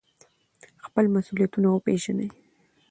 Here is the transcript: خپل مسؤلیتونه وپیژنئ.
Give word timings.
خپل 0.85 1.05
مسؤلیتونه 1.15 1.67
وپیژنئ. 1.69 2.29